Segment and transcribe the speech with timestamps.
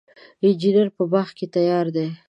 [0.45, 2.07] انجیر په باغ کې تیار دی.